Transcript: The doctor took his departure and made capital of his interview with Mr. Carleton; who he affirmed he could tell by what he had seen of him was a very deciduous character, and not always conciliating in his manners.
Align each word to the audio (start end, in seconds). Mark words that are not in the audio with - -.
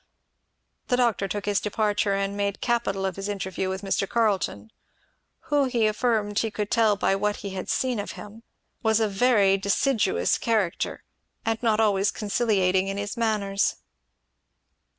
The 0.87 0.97
doctor 0.97 1.27
took 1.27 1.45
his 1.45 1.59
departure 1.61 2.15
and 2.15 2.35
made 2.35 2.59
capital 2.59 3.05
of 3.05 3.17
his 3.17 3.29
interview 3.29 3.69
with 3.69 3.83
Mr. 3.83 4.09
Carleton; 4.09 4.71
who 5.51 5.65
he 5.65 5.85
affirmed 5.85 6.39
he 6.39 6.49
could 6.49 6.71
tell 6.71 6.95
by 6.95 7.15
what 7.15 7.35
he 7.45 7.51
had 7.51 7.69
seen 7.69 7.99
of 7.99 8.13
him 8.13 8.41
was 8.81 8.99
a 8.99 9.07
very 9.07 9.57
deciduous 9.57 10.39
character, 10.39 11.03
and 11.45 11.61
not 11.61 11.79
always 11.79 12.09
conciliating 12.09 12.87
in 12.87 12.97
his 12.97 13.15
manners. 13.15 13.75